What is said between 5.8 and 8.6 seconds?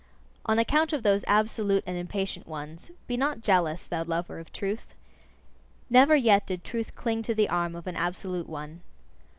Never yet did truth cling to the arm of an absolute